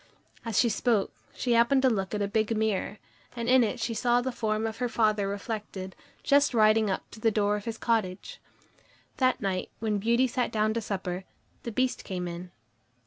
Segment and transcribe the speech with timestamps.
[0.43, 2.97] As she spoke, she happened to look at a big mirror,
[3.35, 7.19] and in it she saw the form of her father reflected, just riding up to
[7.19, 8.41] the door of his cottage.
[9.17, 11.23] That night, when Beauty sat down to supper,
[11.61, 12.49] the Beast came in.